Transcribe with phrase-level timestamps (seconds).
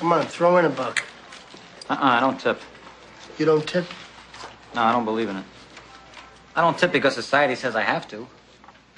[0.00, 1.04] Come on, throw in a buck.
[1.90, 2.58] Uh-uh, I don't tip.
[3.36, 3.84] You don't tip?
[4.74, 5.44] No, I don't believe in it.
[6.56, 8.26] I don't tip because society says I have to.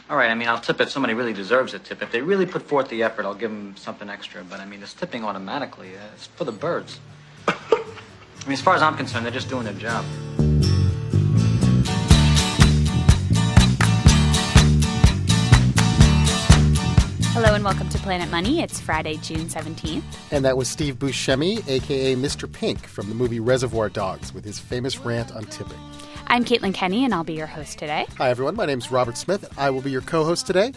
[0.08, 2.02] All right, I mean, I'll tip if somebody really deserves a tip.
[2.02, 4.44] If they really put forth the effort, I'll give them something extra.
[4.44, 5.88] But I mean, it's tipping automatically.
[5.96, 7.00] Uh, it's for the birds.
[7.48, 7.54] I
[8.44, 10.04] mean, as far as I'm concerned, they're just doing their job.
[17.42, 18.60] Hello and welcome to Planet Money.
[18.60, 20.04] It's Friday, June 17th.
[20.30, 22.50] And that was Steve Buscemi, aka Mr.
[22.50, 25.80] Pink, from the movie Reservoir Dogs, with his famous rant on tipping.
[26.28, 28.06] I'm Caitlin Kenney, and I'll be your host today.
[28.16, 28.54] Hi, everyone.
[28.54, 29.42] My name's Robert Smith.
[29.42, 30.72] And I will be your co host today.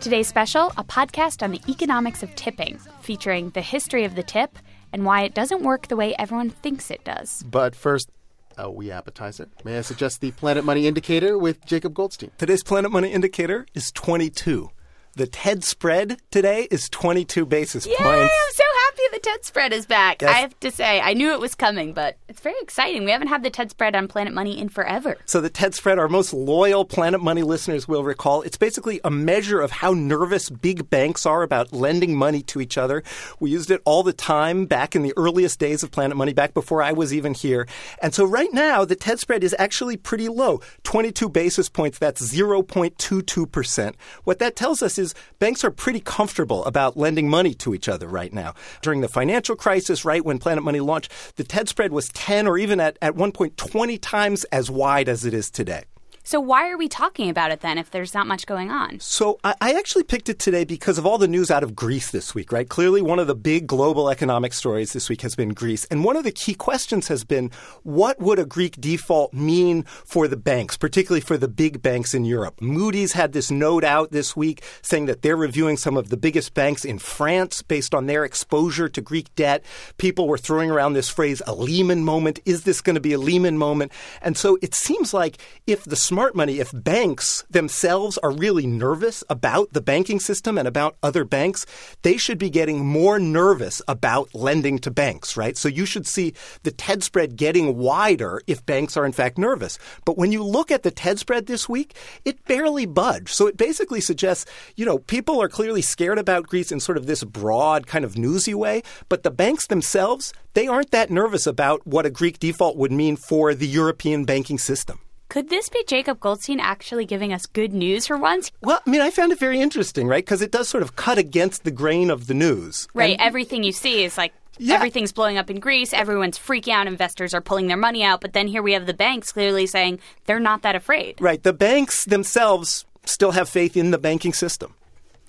[0.00, 4.58] Today's special a podcast on the economics of tipping, featuring the history of the tip
[4.92, 7.44] and why it doesn't work the way everyone thinks it does.
[7.44, 8.10] But first,
[8.56, 9.46] a wee appetizer.
[9.64, 12.32] May I suggest the Planet Money Indicator with Jacob Goldstein?
[12.38, 14.70] Today's Planet Money Indicator is 22.
[15.18, 17.96] The TED spread today is 22 basis Yay!
[17.96, 18.32] points.
[18.32, 18.52] I'm
[18.88, 20.22] happy the TED spread is back.
[20.22, 20.30] Yes.
[20.30, 23.04] I have to say, I knew it was coming, but it's very exciting.
[23.04, 25.18] We haven't had the TED spread on Planet Money in forever.
[25.26, 29.10] So the TED spread, our most loyal Planet Money listeners will recall, it's basically a
[29.10, 33.02] measure of how nervous big banks are about lending money to each other.
[33.40, 36.54] We used it all the time back in the earliest days of Planet Money, back
[36.54, 37.66] before I was even here.
[38.00, 40.60] And so right now, the TED spread is actually pretty low.
[40.84, 43.94] 22 basis points, that's 0.22%.
[44.24, 48.08] What that tells us is banks are pretty comfortable about lending money to each other
[48.08, 48.54] right now.
[48.82, 52.58] During the financial crisis, right when Planet Money launched, the TED spread was 10 or
[52.58, 55.84] even at, at one point 20 times as wide as it is today.
[56.28, 59.00] So, why are we talking about it then if there's not much going on?
[59.00, 62.10] So I, I actually picked it today because of all the news out of Greece
[62.10, 62.68] this week, right?
[62.68, 65.86] Clearly, one of the big global economic stories this week has been Greece.
[65.86, 67.50] And one of the key questions has been
[67.82, 72.26] what would a Greek default mean for the banks, particularly for the big banks in
[72.26, 72.60] Europe?
[72.60, 76.52] Moody's had this note out this week saying that they're reviewing some of the biggest
[76.52, 79.64] banks in France based on their exposure to Greek debt.
[79.96, 82.38] People were throwing around this phrase, a Lehman moment.
[82.44, 83.92] Is this going to be a Lehman moment?
[84.20, 89.22] And so it seems like if the smart money, if banks themselves are really nervous
[89.30, 91.64] about the banking system and about other banks,
[92.02, 95.56] they should be getting more nervous about lending to banks, right?
[95.56, 96.34] So you should see
[96.64, 99.78] the TED spread getting wider if banks are in fact nervous.
[100.04, 103.28] But when you look at the TED spread this week, it barely budged.
[103.28, 107.06] So it basically suggests, you know, people are clearly scared about Greece in sort of
[107.06, 111.86] this broad kind of newsy way, but the banks themselves, they aren't that nervous about
[111.86, 114.98] what a Greek default would mean for the European banking system.
[115.28, 118.50] Could this be Jacob Goldstein actually giving us good news for once?
[118.62, 120.24] Well, I mean, I found it very interesting, right?
[120.24, 122.88] Because it does sort of cut against the grain of the news.
[122.94, 123.12] Right.
[123.12, 124.76] And- Everything you see is like Yeah.
[124.76, 125.92] everything's blowing up in Greece.
[125.92, 126.86] Everyone's freaking out.
[126.86, 128.20] Investors are pulling their money out.
[128.22, 131.20] But then here we have the banks clearly saying they're not that afraid.
[131.20, 131.42] right.
[131.42, 134.74] The banks themselves still have faith in the banking system.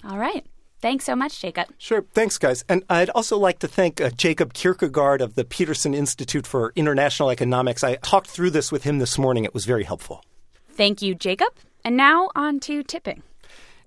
[0.08, 0.46] All right.
[0.82, 1.68] Thanks so much, Jacob.
[1.78, 2.06] Sure.
[2.14, 2.64] Thanks, guys.
[2.70, 7.30] And I'd also like to thank uh, Jacob Kirkegaard of the Peterson Institute for International
[7.32, 7.84] Economics.
[7.84, 9.44] I talked through this with him this morning.
[9.44, 10.24] It was very helpful.
[10.70, 11.50] Thank you, Jacob.
[11.84, 13.24] And now on to tipping.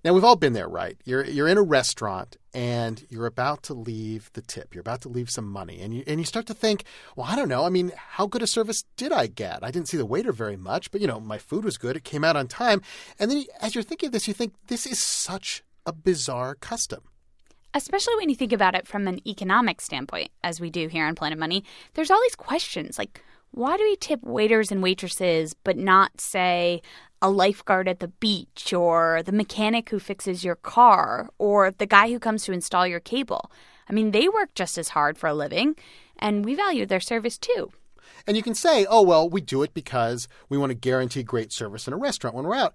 [0.04, 0.98] Now, we've all been there, right?
[1.04, 4.74] You're, you're in a restaurant and you're about to leave the tip.
[4.74, 5.80] You're about to leave some money.
[5.80, 7.64] And you, and you start to think, well, I don't know.
[7.64, 9.62] I mean, how good a service did I get?
[9.62, 11.96] I didn't see the waiter very much, but, you know, my food was good.
[11.96, 12.82] It came out on time.
[13.18, 16.54] And then you, as you're thinking of this, you think, this is such a bizarre
[16.54, 17.02] custom.
[17.74, 21.14] Especially when you think about it from an economic standpoint, as we do here on
[21.14, 23.22] Planet Money, there's all these questions like,
[23.52, 26.82] why do we tip waiters and waitresses but not, say,
[27.20, 32.10] a lifeguard at the beach or the mechanic who fixes your car or the guy
[32.10, 33.50] who comes to install your cable?
[33.88, 35.76] I mean, they work just as hard for a living,
[36.18, 37.72] and we value their service too.
[38.26, 41.52] And you can say, oh, well, we do it because we want to guarantee great
[41.52, 42.74] service in a restaurant when we're out.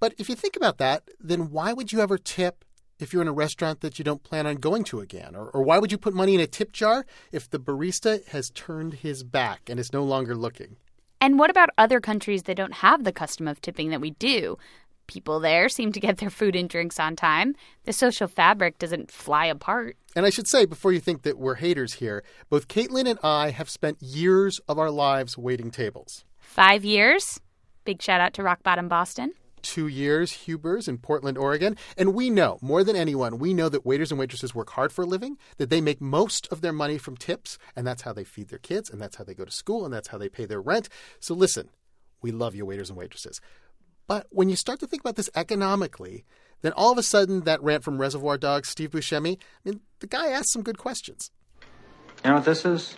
[0.00, 2.64] But if you think about that, then why would you ever tip
[2.98, 5.34] if you're in a restaurant that you don't plan on going to again?
[5.34, 8.50] Or, or why would you put money in a tip jar if the barista has
[8.50, 10.76] turned his back and is no longer looking?
[11.20, 14.58] And what about other countries that don't have the custom of tipping that we do?
[15.06, 17.54] People there seem to get their food and drinks on time.
[17.84, 19.96] The social fabric doesn't fly apart.
[20.16, 23.50] And I should say, before you think that we're haters here, both Caitlin and I
[23.50, 26.24] have spent years of our lives waiting tables.
[26.38, 27.40] Five years.
[27.84, 29.32] Big shout out to Rock Bottom Boston.
[29.64, 31.76] Two years, Huber's in Portland, Oregon.
[31.98, 35.02] And we know, more than anyone, we know that waiters and waitresses work hard for
[35.02, 38.22] a living, that they make most of their money from tips, and that's how they
[38.22, 40.44] feed their kids, and that's how they go to school, and that's how they pay
[40.44, 40.88] their rent.
[41.18, 41.70] So listen,
[42.22, 43.40] we love you, waiters and waitresses.
[44.06, 46.24] But when you start to think about this economically,
[46.62, 50.06] then all of a sudden that rant from Reservoir Dogs, Steve Buscemi, I mean, the
[50.06, 51.30] guy asked some good questions.
[52.22, 52.96] You know what this is?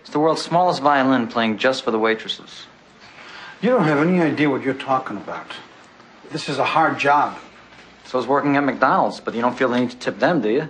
[0.00, 2.66] It's the world's smallest violin playing just for the waitresses.
[3.62, 5.46] You don't have any idea what you're talking about.
[6.32, 7.38] This is a hard job.
[8.04, 10.50] So is working at McDonald's, but you don't feel the need to tip them, do
[10.50, 10.68] you?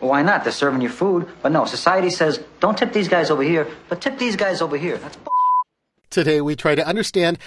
[0.00, 0.42] Well, why not?
[0.42, 1.28] They're serving you food.
[1.40, 4.76] But no, society says, don't tip these guys over here, but tip these guys over
[4.76, 4.98] here.
[4.98, 5.32] That's bull-
[6.10, 7.38] Today, we try to understand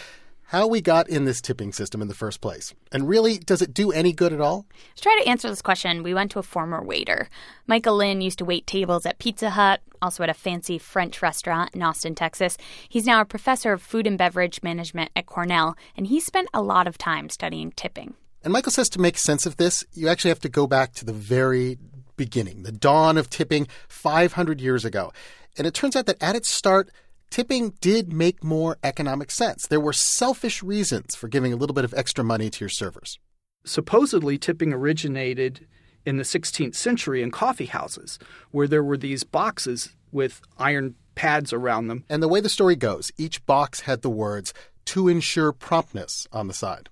[0.47, 2.74] how we got in this tipping system in the first place.
[2.92, 4.65] And really, does it do any good at all?
[4.95, 7.30] To try to answer this question, we went to a former waiter.
[7.68, 11.74] Michael Lynn used to wait tables at Pizza Hut, also at a fancy French restaurant
[11.74, 12.57] in Austin, Texas.
[12.88, 16.62] He's now a professor of food and beverage management at Cornell, and he spent a
[16.62, 18.13] lot of time studying tipping.
[18.44, 21.06] And Michael says to make sense of this, you actually have to go back to
[21.06, 21.80] the very
[22.15, 25.12] beginning, the dawn of tipping 500 years ago.
[25.57, 26.92] And it turns out that at its start,
[27.30, 29.68] tipping did make more economic sense.
[29.68, 33.19] There were selfish reasons for giving a little bit of extra money to your servers.
[33.66, 35.68] supposedly tipping originated
[36.06, 38.19] in the 16th century in coffee houses,
[38.51, 42.04] where there were these boxes with iron pads around them.
[42.10, 44.54] And the way the story goes, each box had the words,
[44.86, 46.89] to ensure promptness on the side.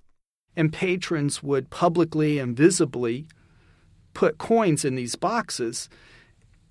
[0.56, 3.28] And patrons would publicly and visibly
[4.14, 5.88] put coins in these boxes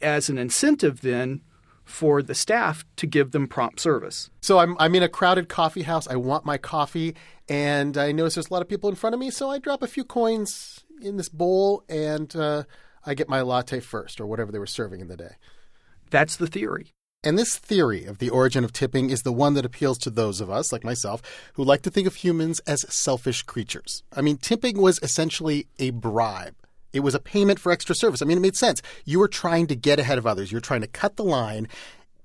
[0.02, 1.42] as an incentive then
[1.84, 4.30] for the staff to give them prompt service.
[4.42, 6.08] So I'm, I'm in a crowded coffee house.
[6.08, 7.16] I want my coffee,
[7.50, 9.84] and I notice there's a lot of people in front of me, so I drop
[9.84, 12.64] a few coins in this bowl, and uh,
[13.06, 15.36] I get my latte first, or whatever they were serving in the day.
[16.10, 16.94] That's the theory.
[17.26, 20.42] And this theory of the origin of tipping is the one that appeals to those
[20.42, 21.22] of us, like myself,
[21.54, 24.04] who like to think of humans as selfish creatures.
[24.14, 26.56] I mean, tipping was essentially a bribe.
[26.94, 28.22] It was a payment for extra service.
[28.22, 28.82] I mean, it made sense.
[29.04, 30.52] You were trying to get ahead of others.
[30.52, 31.68] You're trying to cut the line,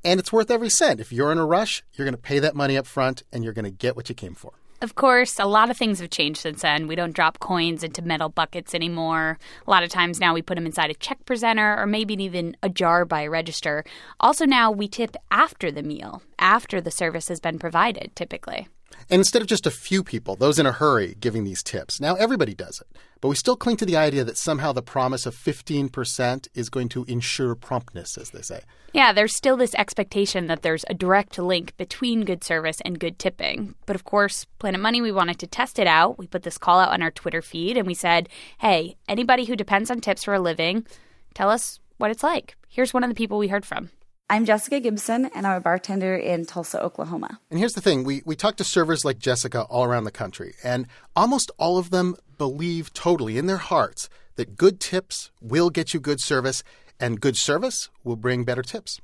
[0.05, 1.01] and it's worth every cent.
[1.01, 3.55] If you're in a rush, you're going to pay that money up front, and you're
[3.55, 4.53] going to get what you came for.
[4.81, 6.87] Of course, a lot of things have changed since then.
[6.87, 9.37] We don't drop coins into metal buckets anymore.
[9.67, 12.57] A lot of times now we put them inside a check presenter or maybe even
[12.63, 13.83] a jar by a register.
[14.21, 18.69] Also, now we tip after the meal, after the service has been provided, typically.
[19.11, 22.15] And instead of just a few people, those in a hurry, giving these tips, now
[22.17, 22.99] everybody does it.
[23.21, 26.89] But we still cling to the idea that somehow the promise of 15% is going
[26.91, 28.61] to ensure promptness, as they say.
[28.93, 33.19] Yeah, there's still this expectation that there's a direct link between good service and good
[33.19, 33.75] tipping.
[33.87, 36.19] But of course, Planet Money, we wanted to test it out.
[36.19, 39.57] We put this call out on our Twitter feed and we said, hey, anybody who
[39.57, 40.87] depends on tips for a living,
[41.35, 42.57] tell us what it's like.
[42.69, 43.91] Here's one of the people we heard from.
[44.31, 47.41] I'm Jessica Gibson, and I'm a bartender in Tulsa, Oklahoma.
[47.51, 50.55] And here's the thing we, we talk to servers like Jessica all around the country,
[50.63, 50.87] and
[51.17, 56.01] almost all of them believe totally in their hearts that good tips will get you
[56.01, 56.63] good service,
[57.01, 59.01] and good service will bring better tips.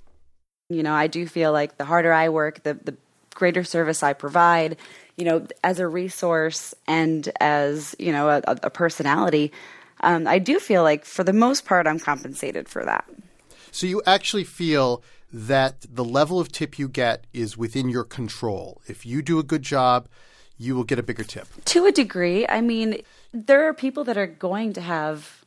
[0.68, 2.94] You know, I do feel like the harder I work, the, the
[3.34, 4.76] greater service I provide,
[5.16, 9.52] you know, as a resource and as, you know, a, a personality,
[10.00, 13.06] um, I do feel like for the most part I'm compensated for that.
[13.74, 18.80] So you actually feel that the level of tip you get is within your control.
[18.86, 20.08] If you do a good job,
[20.56, 21.48] you will get a bigger tip.
[21.64, 25.44] To a degree, I mean, there are people that are going to have,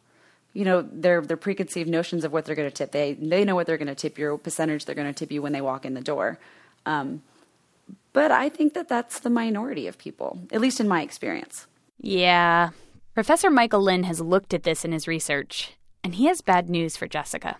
[0.51, 2.91] you know, their their preconceived notions of what they're going to tip.
[2.91, 5.41] They they know what they're going to tip your percentage they're going to tip you
[5.41, 6.37] when they walk in the door.
[6.85, 7.23] Um,
[8.11, 11.65] but I think that that's the minority of people, at least in my experience.
[12.01, 12.71] Yeah.
[13.13, 16.97] Professor Michael Lynn has looked at this in his research, and he has bad news
[16.97, 17.55] for Jessica.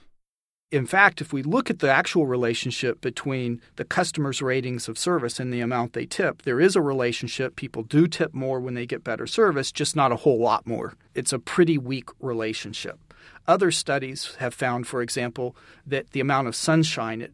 [0.69, 5.39] In fact, if we look at the actual relationship between the customer's ratings of service
[5.39, 7.55] and the amount they tip, there is a relationship.
[7.55, 10.95] People do tip more when they get better service, just not a whole lot more.
[11.15, 12.99] It's a pretty weak relationship.
[13.47, 15.55] Other studies have found, for example,
[15.85, 17.29] that the amount of sunshine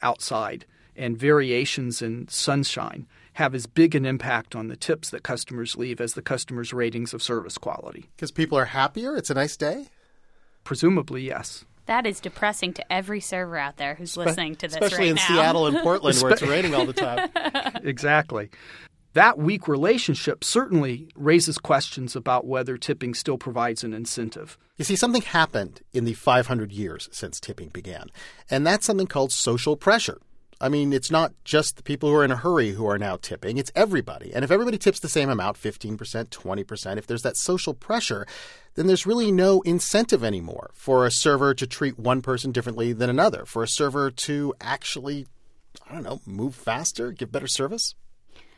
[0.00, 0.64] outside
[0.96, 6.00] and variations in sunshine have as big an impact on the tips that customers leave
[6.00, 8.08] as the customer's ratings of service quality.
[8.16, 9.88] Because people are happier, it's a nice day.
[10.64, 11.66] Presumably, yes.
[11.88, 15.14] That is depressing to every server out there who's listening to this Especially right in
[15.14, 15.26] now.
[15.26, 17.30] Seattle and Portland where it's raining all the time.
[17.82, 18.50] exactly.
[19.14, 24.58] That weak relationship certainly raises questions about whether tipping still provides an incentive.
[24.76, 28.10] You see, something happened in the 500 years since tipping began,
[28.50, 30.18] and that's something called social pressure.
[30.60, 33.16] I mean, it's not just the people who are in a hurry who are now
[33.16, 34.32] tipping, it's everybody.
[34.34, 38.26] And if everybody tips the same amount 15%, 20%, if there's that social pressure,
[38.74, 43.08] then there's really no incentive anymore for a server to treat one person differently than
[43.08, 45.26] another, for a server to actually,
[45.88, 47.94] I don't know, move faster, give better service.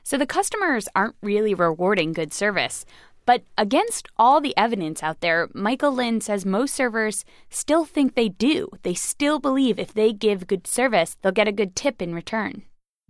[0.02, 2.86] So the customers aren't really rewarding good service.
[3.30, 8.28] But against all the evidence out there, Michael Lynn says most servers still think they
[8.28, 8.68] do.
[8.82, 12.64] They still believe if they give good service, they'll get a good tip in return.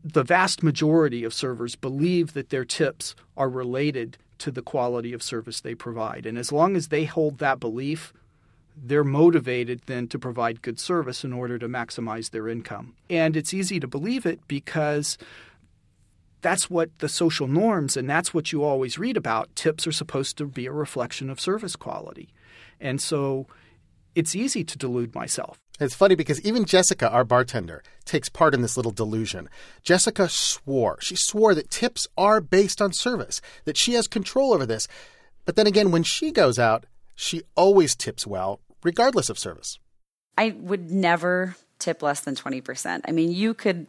[0.04, 5.22] The vast majority of servers believe that their tips are related to the quality of
[5.22, 6.26] service they provide.
[6.26, 8.12] And as long as they hold that belief,
[8.76, 12.94] they're motivated then to provide good service in order to maximize their income.
[13.08, 15.16] And it's easy to believe it because
[16.40, 19.54] that's what the social norms and that's what you always read about.
[19.56, 22.28] Tips are supposed to be a reflection of service quality.
[22.80, 23.46] And so
[24.14, 25.58] it's easy to delude myself.
[25.78, 29.48] It's funny because even Jessica, our bartender, takes part in this little delusion.
[29.82, 30.98] Jessica swore.
[31.00, 34.88] She swore that tips are based on service, that she has control over this.
[35.46, 39.78] But then again, when she goes out, she always tips well, regardless of service.
[40.36, 43.00] I would never tip less than 20%.
[43.06, 43.86] I mean, you could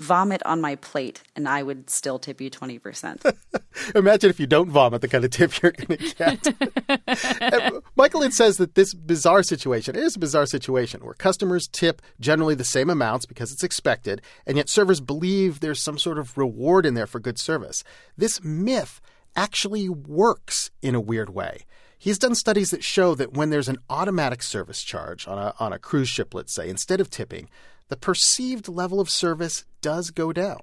[0.00, 3.36] vomit on my plate and I would still tip you 20%.
[3.94, 7.82] Imagine if you don't vomit the kind of tip you're going to get.
[7.96, 12.02] Michael Lynn says that this bizarre situation it is a bizarre situation where customers tip
[12.18, 16.36] generally the same amounts because it's expected, and yet servers believe there's some sort of
[16.36, 17.84] reward in there for good service.
[18.16, 19.00] This myth
[19.36, 21.64] actually works in a weird way.
[22.02, 25.74] He's done studies that show that when there's an automatic service charge on a, on
[25.74, 27.50] a cruise ship, let's say, instead of tipping,
[27.88, 30.60] the perceived level of service does go down.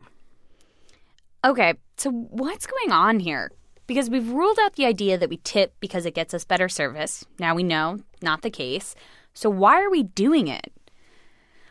[1.45, 3.51] Okay, so what's going on here?
[3.85, 7.23] Because we've ruled out the idea that we tip because it gets us better service.
[7.37, 8.95] Now we know, not the case.
[9.35, 10.73] So why are we doing it?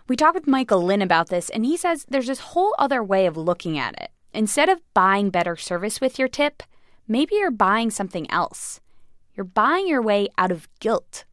[0.06, 3.26] We talked with Michael Lynn about this, and he says there's this whole other way
[3.26, 4.12] of looking at it.
[4.32, 6.62] Instead of buying better service with your tip,
[7.08, 8.80] maybe you're buying something else.
[9.37, 11.25] You're buying your way out of guilt.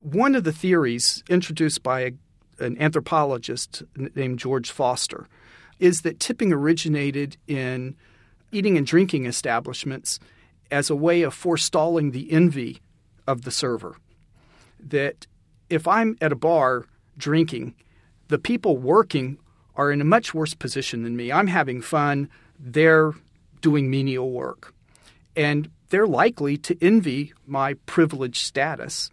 [0.00, 2.12] One of the theories introduced by a
[2.58, 3.82] an anthropologist
[4.14, 5.26] named George Foster,
[5.78, 7.96] is that tipping originated in
[8.52, 10.20] eating and drinking establishments
[10.70, 12.80] as a way of forestalling the envy
[13.26, 13.96] of the server.
[14.78, 15.26] That
[15.68, 17.74] if I'm at a bar drinking,
[18.28, 19.38] the people working
[19.76, 21.32] are in a much worse position than me.
[21.32, 23.12] I'm having fun, they're
[23.60, 24.72] doing menial work.
[25.34, 29.12] And they're likely to envy my privileged status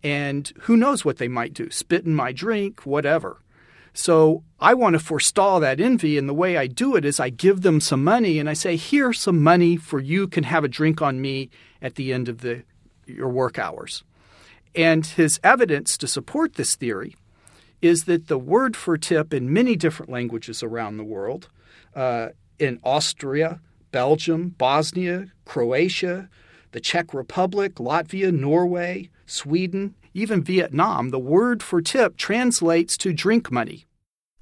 [0.00, 3.38] and who knows what they might do spit in my drink, whatever.
[3.94, 7.30] So I want to forestall that envy, and the way I do it is I
[7.30, 10.68] give them some money and I say, Here's some money for you can have a
[10.68, 11.50] drink on me
[11.82, 12.62] at the end of the,
[13.06, 14.04] your work hours.
[14.76, 17.16] And his evidence to support this theory
[17.82, 21.48] is that the word for tip in many different languages around the world,
[21.96, 22.28] uh,
[22.60, 23.58] in Austria,
[23.90, 26.28] Belgium, Bosnia, Croatia,
[26.72, 33.50] the Czech Republic, Latvia, Norway, Sweden, even Vietnam, the word for tip translates to drink
[33.50, 33.86] money.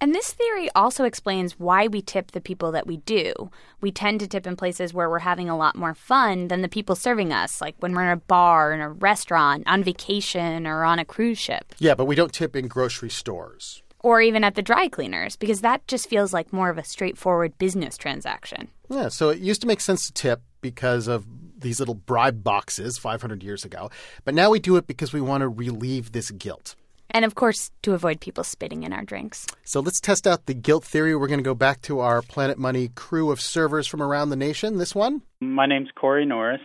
[0.00, 3.50] And this theory also explains why we tip the people that we do.
[3.80, 6.68] We tend to tip in places where we're having a lot more fun than the
[6.68, 10.84] people serving us, like when we're in a bar, in a restaurant, on vacation, or
[10.84, 11.74] on a cruise ship.
[11.78, 13.82] Yeah, but we don't tip in grocery stores.
[14.00, 17.58] Or even at the dry cleaners, because that just feels like more of a straightforward
[17.58, 18.68] business transaction.
[18.88, 21.26] Yeah, so it used to make sense to tip because of
[21.60, 23.90] these little bribe boxes 500 years ago.
[24.24, 26.76] But now we do it because we want to relieve this guilt.
[27.10, 29.46] And of course, to avoid people spitting in our drinks.
[29.64, 31.16] So let's test out the guilt theory.
[31.16, 34.36] We're going to go back to our Planet Money crew of servers from around the
[34.36, 34.76] nation.
[34.76, 35.22] This one?
[35.40, 36.60] My name's Corey Norris,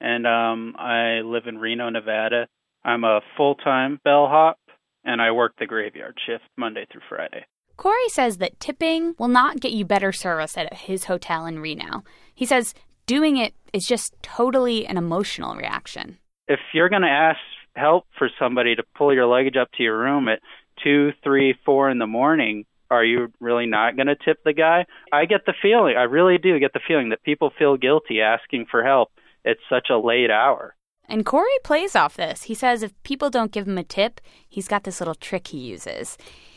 [0.00, 2.48] and um, I live in Reno, Nevada.
[2.82, 4.58] I'm a full time bellhop,
[5.04, 7.44] and I work the graveyard shift Monday through Friday.
[7.76, 12.04] Corey says that tipping will not get you better service at his hotel in Reno.
[12.34, 12.74] He says
[13.06, 16.18] doing it is just totally an emotional reaction.
[16.46, 17.38] If you're going to ask
[17.74, 20.40] help for somebody to pull your luggage up to your room at
[20.82, 24.86] two, three, four in the morning, are you really not going to tip the guy?
[25.12, 28.66] I get the feeling, I really do get the feeling that people feel guilty asking
[28.70, 29.10] for help
[29.44, 30.76] at such a late hour.
[31.08, 32.44] And Corey plays off this.
[32.44, 35.58] He says if people don't give him a tip, he's got this little trick he
[35.58, 36.16] uses.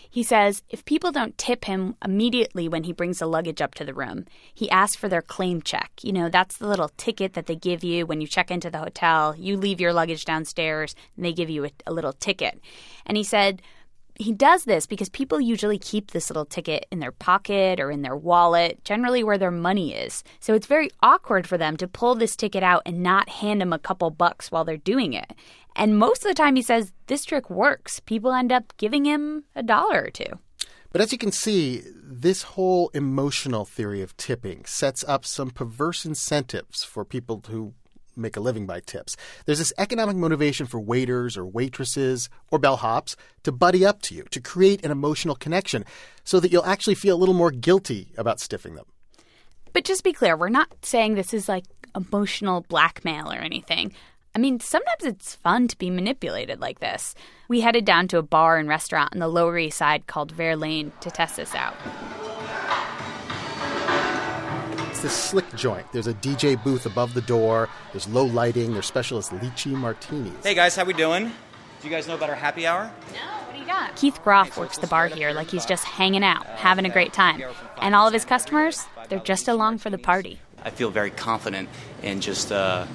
[0.09, 3.85] He says if people don't tip him immediately when he brings the luggage up to
[3.85, 5.91] the room, he asks for their claim check.
[6.01, 8.79] You know, that's the little ticket that they give you when you check into the
[8.79, 9.35] hotel.
[9.37, 12.59] You leave your luggage downstairs and they give you a, a little ticket.
[13.05, 13.61] And he said
[14.19, 18.01] he does this because people usually keep this little ticket in their pocket or in
[18.01, 20.24] their wallet, generally where their money is.
[20.39, 23.74] So it's very awkward for them to pull this ticket out and not hand him
[23.74, 25.33] a couple bucks while they're doing it.
[25.75, 28.00] And most of the time, he says this trick works.
[28.00, 30.39] People end up giving him a dollar or two.
[30.91, 36.05] But as you can see, this whole emotional theory of tipping sets up some perverse
[36.05, 37.74] incentives for people who
[38.17, 39.15] make a living by tips.
[39.45, 44.24] There's this economic motivation for waiters or waitresses or bellhops to buddy up to you,
[44.31, 45.86] to create an emotional connection
[46.24, 48.86] so that you'll actually feel a little more guilty about stiffing them.
[49.74, 53.93] But just be clear, we're not saying this is like emotional blackmail or anything.
[54.36, 57.15] I mean, sometimes it's fun to be manipulated like this.
[57.47, 60.91] We headed down to a bar and restaurant on the Lower East Side called Verlaine
[61.01, 61.75] to test this out.
[65.07, 65.89] It's this slick joint.
[65.93, 67.69] There's a DJ booth above the door.
[67.93, 68.73] There's low lighting.
[68.73, 70.33] There's specialist lychee martinis.
[70.43, 71.27] Hey guys, how we doing?
[71.81, 72.91] Do you guys know about our happy hour?
[73.13, 73.19] No.
[73.45, 73.95] What do you got?
[73.95, 77.41] Keith Groff works the bar here like he's just hanging out, having a great time.
[77.79, 80.41] And all of his customers, they're just along for the party.
[80.65, 81.69] I feel very confident
[82.03, 82.85] in just uh,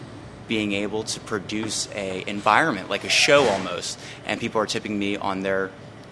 [0.49, 5.16] being able to produce a environment like a show almost, and people are tipping me
[5.16, 5.71] on their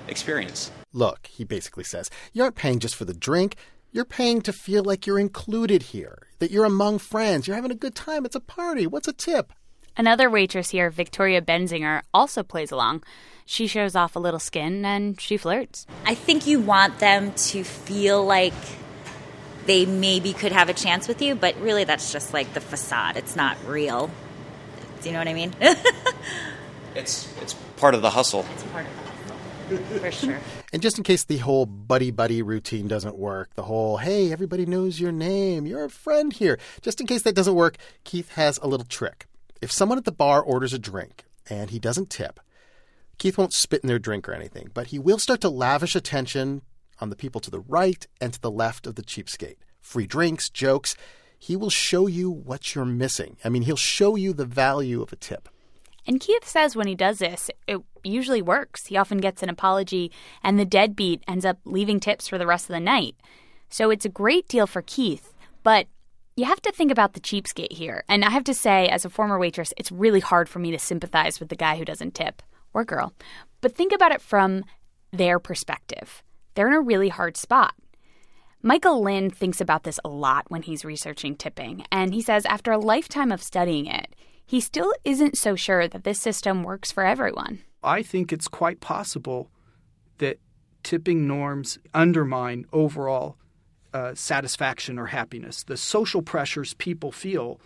[0.09, 0.71] experience.
[0.95, 3.57] Look, he basically says, you aren't paying just for the drink.
[3.92, 7.76] You're paying to feel like you're included here, that you're among friends, you're having a
[7.76, 8.25] good time.
[8.25, 8.87] It's a party.
[8.87, 9.52] What's a tip?
[9.97, 13.02] Another waitress here, Victoria Benzinger, also plays along.
[13.47, 15.88] She shows off a little skin and she flirts.
[16.06, 18.54] I think you want them to feel like
[19.66, 23.16] they maybe could have a chance with you, but really that's just like the facade.
[23.16, 24.09] It's not real.
[25.02, 25.52] Do you know what I mean?
[26.94, 28.47] it's it's part of the hustle.
[28.54, 29.10] It's part of the hustle.
[30.00, 30.39] For sure.
[30.73, 34.67] And just in case the whole buddy buddy routine doesn't work, the whole, hey, everybody
[34.67, 38.59] knows your name, you're a friend here, just in case that doesn't work, Keith has
[38.59, 39.27] a little trick.
[39.62, 42.41] If someone at the bar orders a drink and he doesn't tip,
[43.19, 46.62] Keith won't spit in their drink or anything, but he will start to lavish attention
[47.00, 49.57] on the people to the right and to the left of the cheapskate.
[49.81, 50.97] Free drinks, jokes.
[51.39, 53.37] He will show you what you're missing.
[53.45, 55.49] I mean, he'll show you the value of a tip.
[56.07, 58.87] And Keith says when he does this, it usually works.
[58.87, 60.11] He often gets an apology,
[60.42, 63.16] and the deadbeat ends up leaving tips for the rest of the night.
[63.69, 65.87] So it's a great deal for Keith, but
[66.37, 68.04] you have to think about the cheapskate here.
[68.09, 70.78] And I have to say, as a former waitress, it's really hard for me to
[70.78, 72.42] sympathize with the guy who doesn't tip
[72.73, 73.12] or girl.
[73.61, 74.64] But think about it from
[75.12, 76.23] their perspective.
[76.54, 77.75] They're in a really hard spot.
[78.62, 82.73] Michael Lynn thinks about this a lot when he's researching tipping, and he says after
[82.73, 84.14] a lifetime of studying it,
[84.45, 87.61] he still isn't so sure that this system works for everyone.
[87.83, 89.51] I think it's quite possible
[90.19, 90.39] that
[90.83, 93.37] tipping norms undermine overall
[93.93, 95.63] uh, satisfaction or happiness.
[95.63, 97.61] The social pressures people feel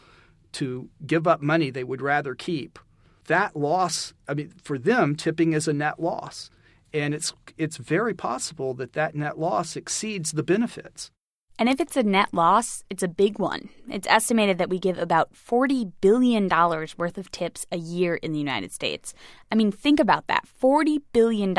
[0.52, 2.78] to give up money they would rather keep.
[3.26, 6.50] That loss, I mean, for them, tipping is a net loss.
[6.92, 11.10] And it's, it's very possible that that net loss exceeds the benefits.
[11.56, 13.68] And if it's a net loss, it's a big one.
[13.88, 18.40] It's estimated that we give about $40 billion worth of tips a year in the
[18.40, 19.14] United States.
[19.52, 21.54] I mean, think about that $40 billion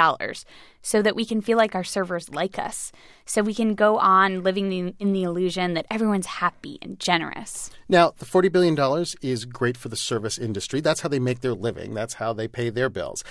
[0.81, 2.91] so that we can feel like our servers like us,
[3.25, 7.69] so we can go on living in the illusion that everyone's happy and generous.
[7.87, 10.81] Now, the $40 billion is great for the service industry.
[10.81, 13.23] That's how they make their living, that's how they pay their bills.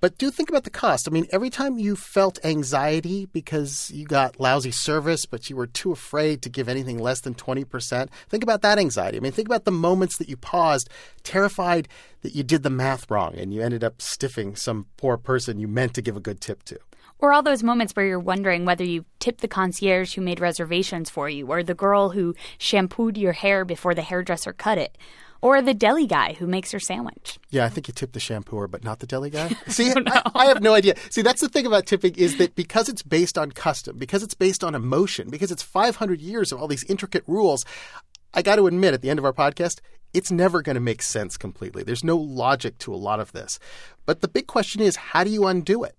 [0.00, 1.08] But do think about the cost.
[1.08, 5.66] I mean, every time you felt anxiety because you got lousy service, but you were
[5.66, 9.16] too afraid to give anything less than 20%, think about that anxiety.
[9.16, 10.90] I mean, think about the moments that you paused,
[11.22, 11.88] terrified
[12.20, 15.68] that you did the math wrong and you ended up stiffing some poor person you
[15.68, 16.78] meant to give a good tip to.
[17.18, 21.08] Or all those moments where you're wondering whether you tipped the concierge who made reservations
[21.08, 24.98] for you, or the girl who shampooed your hair before the hairdresser cut it
[25.40, 27.38] or the deli guy who makes your sandwich.
[27.50, 29.48] Yeah, I think you tipped the shampooer, but not the deli guy.
[29.68, 30.94] See, oh, I, I, have no idea.
[31.10, 34.34] See, that's the thing about tipping is that because it's based on custom, because it's
[34.34, 37.64] based on emotion, because it's 500 years of all these intricate rules,
[38.34, 39.80] I got to admit at the end of our podcast,
[40.12, 41.82] it's never going to make sense completely.
[41.82, 43.58] There's no logic to a lot of this.
[44.04, 45.96] But the big question is, how do you undo it?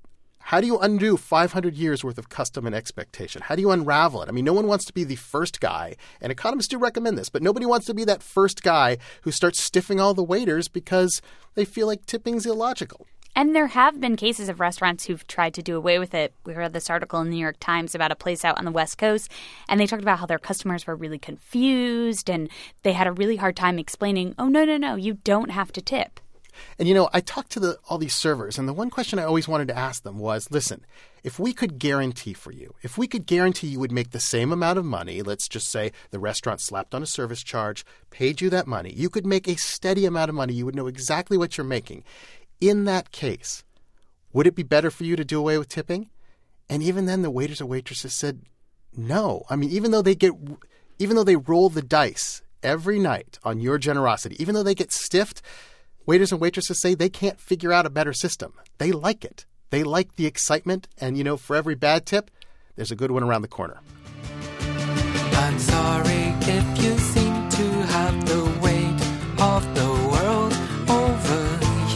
[0.48, 3.42] How do you undo 500 years worth of custom and expectation?
[3.42, 4.30] How do you unravel it?
[4.30, 7.28] I mean, no one wants to be the first guy, and economists do recommend this,
[7.28, 11.22] but nobody wants to be that first guy who starts stiffing all the waiters because
[11.56, 13.08] they feel like tipping's illogical.
[13.36, 16.34] And there have been cases of restaurants who've tried to do away with it.
[16.46, 18.72] We read this article in the New York Times about a place out on the
[18.72, 19.30] West Coast,
[19.68, 22.50] and they talked about how their customers were really confused and
[22.84, 25.82] they had a really hard time explaining, oh, no, no, no, you don't have to
[25.82, 26.22] tip.
[26.78, 29.24] And you know, I talked to the, all these servers, and the one question I
[29.24, 30.86] always wanted to ask them was listen,
[31.24, 34.52] if we could guarantee for you, if we could guarantee you would make the same
[34.52, 38.50] amount of money, let's just say the restaurant slapped on a service charge, paid you
[38.50, 41.58] that money, you could make a steady amount of money, you would know exactly what
[41.58, 42.04] you're making.
[42.60, 43.64] In that case,
[44.34, 46.10] would it be better for you to do away with tipping?
[46.70, 48.42] And even then, the waiters and waitresses said
[48.96, 49.44] no.
[49.50, 50.34] I mean, even though they get,
[51.00, 54.92] even though they roll the dice every night on your generosity, even though they get
[54.92, 55.42] stiffed,
[56.08, 58.54] Waiters and waitresses say they can't figure out a better system.
[58.78, 59.46] They like it.
[59.72, 62.32] They like the excitement, and you know, for every bad tip,
[62.78, 63.82] there's a good one around the corner.
[64.62, 69.02] I'm sorry if you seem to have the weight
[69.38, 70.54] of the world
[70.90, 71.42] over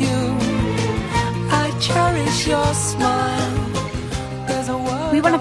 [0.03, 0.19] you.
[1.49, 3.50] I cherish your smile.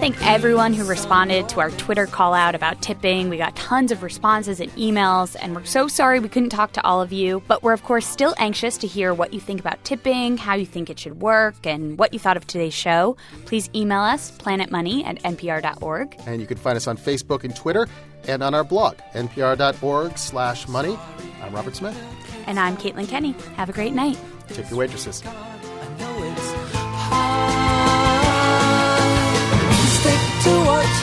[0.01, 3.29] Thank everyone who responded to our Twitter call out about tipping.
[3.29, 6.85] We got tons of responses and emails, and we're so sorry we couldn't talk to
[6.87, 7.43] all of you.
[7.47, 10.65] But we're, of course, still anxious to hear what you think about tipping, how you
[10.65, 13.19] think it should work, and what you thought of today's show.
[13.45, 16.17] Please email us, planetmoney at npr.org.
[16.25, 17.87] And you can find us on Facebook and Twitter
[18.27, 20.99] and on our blog, npr.org slash money.
[21.43, 22.03] I'm Robert Smith.
[22.47, 23.33] And I'm Caitlin Kenney.
[23.57, 24.19] Have a great night.
[24.49, 25.23] Tip your waitresses.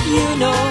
[0.07, 0.63] you know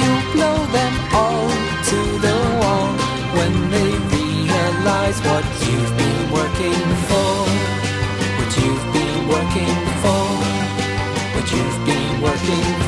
[0.00, 1.48] you blow them all
[1.90, 2.88] to the wall
[3.36, 7.30] when they realize what you've been working for,
[8.38, 10.24] what you've been working for,
[11.34, 12.85] what you've been working for.